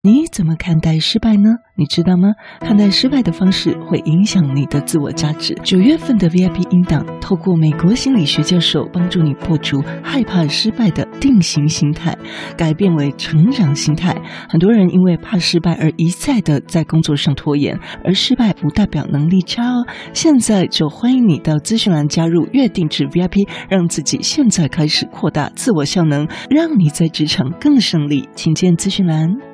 [0.00, 1.56] 你怎么看待失败呢？
[1.74, 2.28] 你知道吗？
[2.60, 5.54] 看待失败的方式会影响你的自我价值。
[5.64, 12.16] 九月份的 VIP 音档，透过美国心理学教授帮助你破除害怕失败的定型心态，
[12.56, 14.16] 改变为成长心态。
[14.48, 19.84] 很多人因为怕失败而一再的在工作上拖延，而失败不代表能力差哦。
[20.12, 28.28] 现在就欢迎你到资讯栏加入月定制 VIP，让自己现在开始扩大自我效能，让你在职场更胜利。
[28.36, 29.47] 请见资讯栏。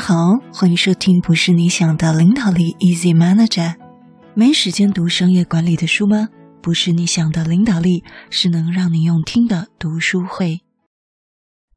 [0.00, 0.14] 好，
[0.50, 3.74] 欢迎收听不是你想的领导力 Easy Manager。
[4.32, 6.30] 没时间读商业管理的书吗？
[6.62, 10.60] 不是你想的领导力，是能让你用听的读书会。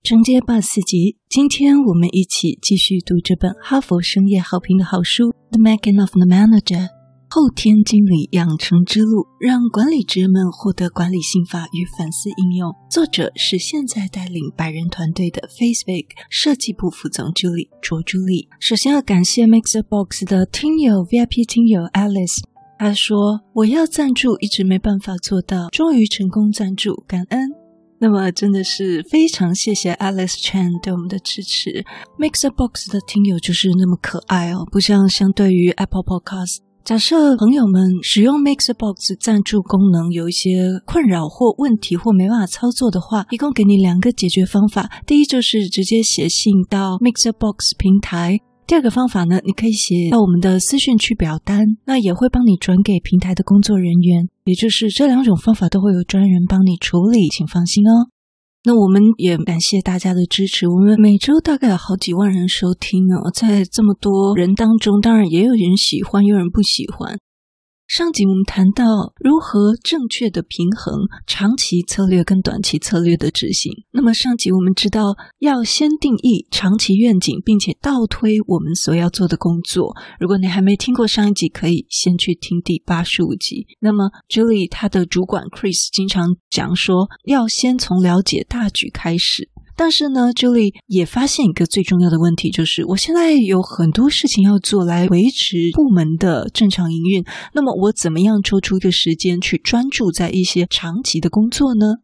[0.04, 6.88] 承接第四集，今天我们一起继续读这本哈佛商业好评的好书《The Making of the Manager》。
[7.36, 12.72] 后天经理养成之路，让管理职们获得管理心法与反思应用。
[12.92, 18.48] 作者是现在带领百人团队的 Facebook 设计部副总助理卓朱莉。
[18.60, 22.44] 首先要感谢 MixerBox 的听友 VIP 听友 Alice，
[22.78, 27.50] 他说我要赞助，一直没办法做到，终于成功赞助，感恩。
[27.98, 31.84] 那么真的是非常谢谢 Alice Chan 对我们的支持。
[32.20, 36.58] MixerBox 的听友就是那么可爱哦，不像相对于 Apple Podcast。
[36.84, 44.92] 假设朋友们使用 MixerBox 赞助功能有一些困扰或问题或没办法操作的话，提供给你两个解决方法。
[45.08, 48.36] 第一就是直接写信到 MixerBox 平台；
[48.68, 54.28] 第二个方法呢，你可以写到我们的私讯区表单，那也会帮你转给平台的工作人员。
[54.44, 58.12] 也就是这两种方法都会有专人帮你处理，请放心哦。
[58.66, 60.70] 那我们也感谢大家的支持。
[60.70, 67.20] 我们每周大概有好几万人收听哦，在这么多人当中，当然也有人喜欢，也有人不喜欢。
[67.96, 73.72] 上集我们谈到如何正确的平衡长期策略跟短期策略的执行。
[73.92, 79.96] 那么上集我们知道要先定义长期愿景，并且倒推我们所要做的工作。
[80.20, 83.68] 如果你还没听过上一集，可以先去听第八十五集。
[83.80, 89.52] 那么 Julie 她的主管 Chris 经常讲说，要先从了解大局开始。
[89.76, 97.26] 但是呢，Julie 也发现一个最重要的问题，就是我现在有很多事情要做来维持部门的正常营运。
[97.54, 101.96] 那么我怎么样抽出一个时间去专注在一些长期的工作呢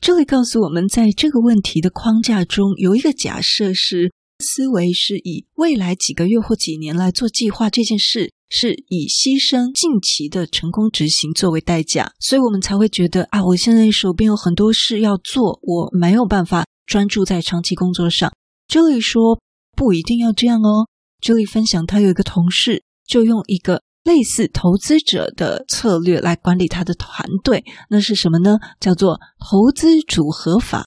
[0.00, 16.64] ？Julie 告诉我们，在这个问题的框架中，有一个假设是思维是以未来几个月或几年来做计划，这件事是以牺牲近期的成功执行作为代价，所以我们才会觉得啊，我现在手边有很多事要做，我没有办法。
[16.86, 18.32] 专注在长期工作上
[18.68, 19.40] ，Julie 说
[19.76, 20.88] 不一定要这样哦。
[21.20, 28.58] Julie 分享，他有一个同事就用一个类似投资者的策略来管理他的团队，那是什么呢？
[28.80, 30.84] 叫做投资组合法，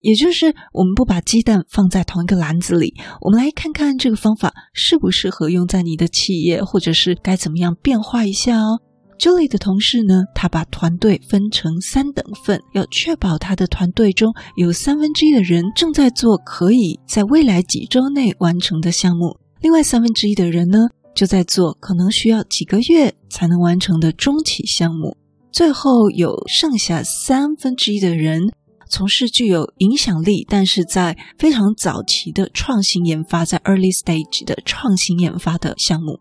[0.00, 2.94] 也就是我们不把鸡蛋放在同一个篮子里。
[3.22, 8.82] 我们来看看这个方法适不适合用在你的企业，或者是该怎么样变化一下哦。
[9.20, 25.14] Julie 的同事呢，他把团队分成三等份，要确保他的团队中有三分之一的人正在做可以在未来几周内完成的项目，另外三分之一的人呢，就在做可能需要几个月才能完成的中期项目，
[25.52, 28.40] 最后有剩下三分之一的人
[28.88, 36.18] 从事具有影响力，但是在非常早期的创新研发，在 early stage 的创新研发的项目。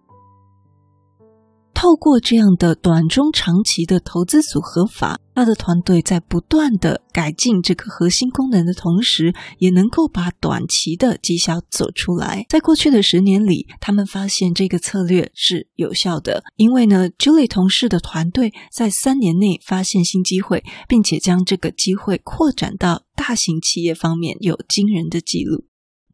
[1.82, 12.46] 透过这样的短中长期的投资组合法，他的团队在不断的改进这个核心功能的同时，也能够把短期的绩效走出来。
[12.50, 25.64] 在过去的十年里，他们发现这个策略是有效的，因为呢，Julie 同事的团队在三年内发现新机会，并且将这个机会扩展到大型企业方面，有惊人的记录。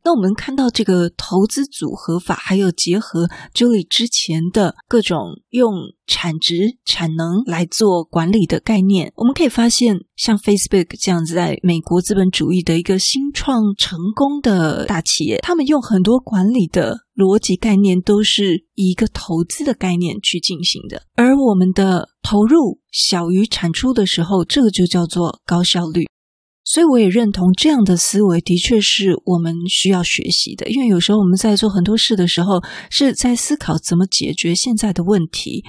[0.06, 5.18] 那我们看到这个投资组合法，还有结合 Julie 之前的各种
[5.50, 5.74] 用
[6.06, 26.06] 产值、产能来做管理的概念，我们可以发现，像 Facebook 这样子在美国资本主义的一个新创成功的大企业，他们用很多管理的逻辑概念都是以一个投资的概念去进行的，而我们的投入小于产出的时候，这个就叫做高效率。
[26.66, 30.68] 所以我也认同这样的思维，的确是我们需要学习的。
[30.68, 35.64] 因为有时候我们在做很多事的时候，是在思考怎么解决现在的问题。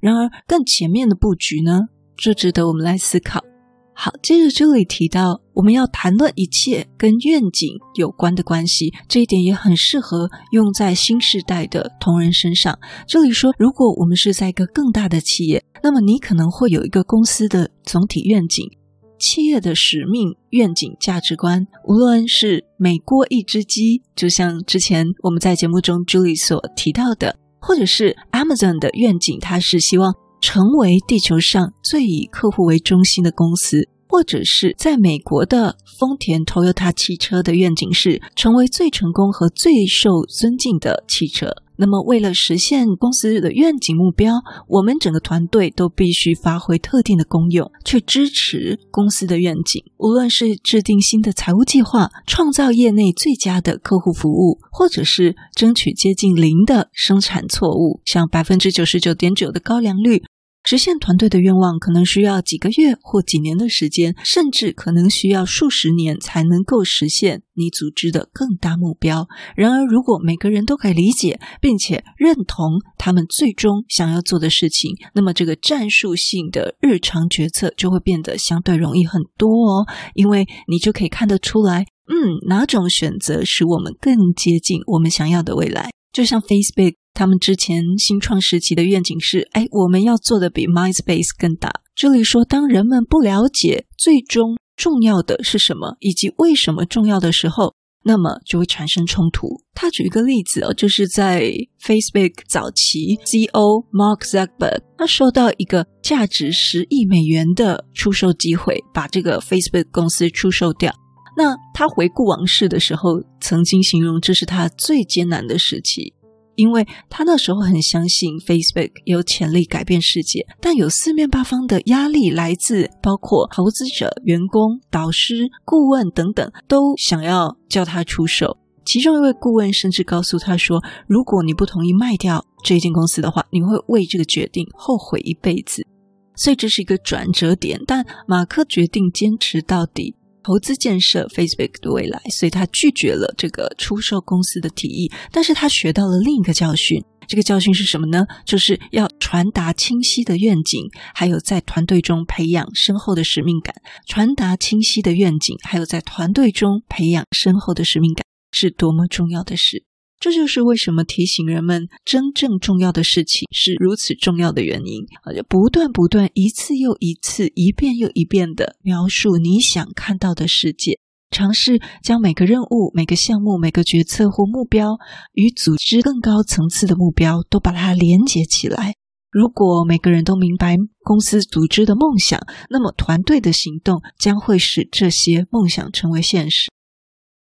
[0.00, 1.82] 然而，更前面的布局呢，
[2.16, 3.44] 就值得我们来思考。
[3.92, 12.78] 好，接着这里提到，我们要谈论一切跟愿景有关的关系，这一点也很适合用在新时代的同仁身上。
[13.08, 18.70] 这里说，如果我们是在一个更大的企业，那么你可能会有一个公司的总体愿景。
[19.18, 33.88] 企业的使命、愿景、价值观，无论是美国一只鸡，就像之前我们在节目中 Julie 所提到的，或者是 Amazon 的愿景，它是希望成为地球上最以客户为中心的公司。
[34.10, 41.54] 或者是在美国的丰田 Toyota 汽车的愿景是成为最成功和最受尊敬的汽车。
[41.78, 44.34] 那么，为了实现公司的愿景目标，
[44.66, 49.84] 我们整个团队都必须发挥特定的功用，去支持公司的愿景。
[49.96, 60.24] 无论是制定新的财务计划，创造业内最佳的客户服务，或者是争取接近零的生产错误，像百分之九十九点九的高良率。
[60.70, 69.26] 实现团队的愿望可能需要几个月或几年的时间，甚至可能需要数十年才能够实现你组织的更大目标。
[69.56, 79.86] 然而，如果每个人都可以理解并且认同他们最终想要做的事情，那么这个战术性的日常决策就会变得相对容易很多哦。
[80.12, 85.88] 因为你就可以看得出来，嗯，哪种选择使我们更接近我们想要的未来。
[86.12, 86.97] 就像 Facebook。
[87.18, 91.68] 他们之前新创时期的愿景是：哎，我们要做的比 MySpace 更大。
[91.96, 97.74] 这里说，当人们不了解最终重要的是什么，以及为什么重要的时候，
[98.04, 99.48] 那么就会产生冲突。
[99.74, 101.50] 他举一个例子哦，就是在
[101.82, 110.94] Facebook 早期，CEO Mark Zuckerberg 他收到一个价值十亿美元的出售机会，把这个 Facebook 公司出售掉。
[111.36, 116.14] 那他回顾往事的时候，曾经形容这是他最艰难的时期。
[116.58, 128.58] 因为他那时候很相信 Facebook 有潜力改变世界，但有四面八方的压力来自包括投资者、员工、导师、顾问等等，都想要叫他出手。
[128.84, 135.86] 其中一位顾问甚至告诉他说：“如果你不同意卖掉这间公司的话，你会为这个决定后悔一辈子。”
[136.34, 140.16] 所以这是一个转折点，但马克决定坚持到底。
[140.48, 145.12] 投资建设 Facebook 的未来，所以他拒绝了这个出售公司的提议。
[145.30, 148.24] 但是他学到了另一个教训，这个教训是什么呢？
[148.46, 153.74] 就是要传达清晰的愿景，还有在团队中培养深厚的使命感。
[154.06, 159.84] 传达清晰的愿景，还有在团队中培养深厚的使命感，是多么重要的事。
[160.20, 165.04] 这就是为什么提醒人们真正重要的事情是如此重要的原因。
[165.22, 170.98] 啊，就不断不断，一次又一次，一遍又一遍的描述你想看到的世界，
[171.30, 174.98] 尝试将每个任务、每个项目、每个决策或目标
[175.34, 178.94] 与组织更高层次的目标都把它连接起来。
[179.30, 180.74] 如果每个人都明白
[181.04, 186.70] 公司组织的梦想，那么团队的行动将会使这些梦想成为现实。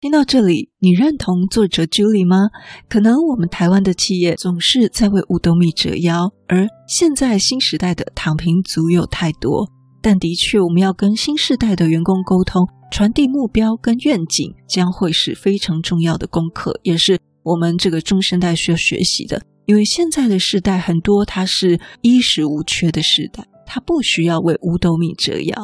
[0.06, 2.50] 听到这里，你认同作者 Julie 吗？
[2.88, 9.68] 可能我们台湾的企业总是在为五斗米折腰，而现在新时代的躺平族有太多。
[10.00, 19.42] 但的确，我们要跟新时代的员工沟通，传递目标跟愿景，将会是非常重要的功课，也是我们这个中生代需要学习的。
[19.66, 25.56] 因为现在的时代很多，它是衣食无缺的时代，它不需要为五斗米折腰。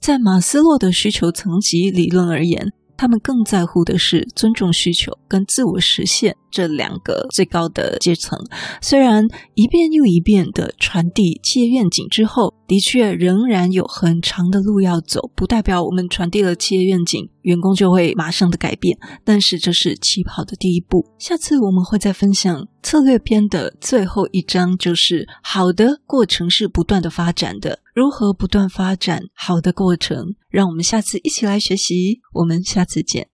[0.00, 8.38] 在马斯洛的需求层级理论而言，他们更在乎的是尊重需求跟自我实现这两个最高的阶层。
[8.80, 9.24] 虽然
[9.54, 18.98] 一遍又一遍的传递企业愿景之后，的确仍然有很长的路要走，不代表我们传递了企业愿景，员工就会马上的改变。
[19.24, 21.06] 但是这是起跑的第一步。
[21.18, 32.20] 下次我们会再分享策略篇的最后一章，就是好的过程是不断的发展的，如何不断发展好的过程，让我们下次一起来学习。
[32.32, 33.33] 我们下次见。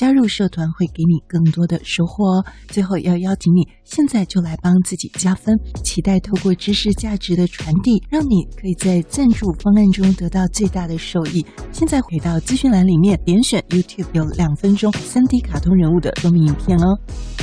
[0.00, 2.44] 加入社团会给你更多的收获哦。
[2.68, 5.54] 最后要邀请你，现在就来帮自己加分，
[5.84, 11.44] 期待透过知识价值的传递，让你可以在赞助方案中得到最大的受益。
[11.70, 16.98] 现在回到资讯栏里面，点选 YouTube 有两分钟 3D 卡通人物的说明影片哦。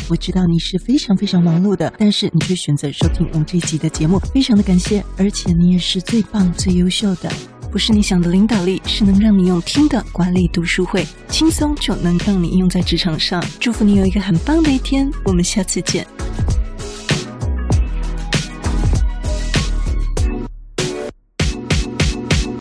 [0.09, 7.56] 我知道你是非常非常忙碌的，但是你却选择收听我们这一集的节目，非常的感谢，而且你也是最棒最优秀的。
[7.71, 13.43] 不是你想的领导力，是能让你用听的管理读书会，轻松就能让你用在职场上。
[13.59, 16.07] 祝福你有一个很棒的一天，我们下次见。